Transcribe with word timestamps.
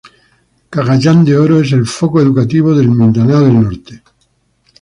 Cagayán 0.71 1.23
de 1.25 1.37
Oro 1.37 1.59
es 1.61 1.73
el 1.73 1.85
foco 1.85 2.19
educativo 2.19 2.73
del 2.73 2.89
Mindanao 2.89 3.41
del 3.41 3.53
Norte. 3.61 4.01